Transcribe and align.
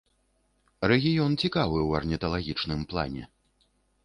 Рэгіён 0.91 1.31
цікавы 1.43 1.79
ў 1.87 1.89
арніталагічным 2.01 2.81
плане. 2.93 3.23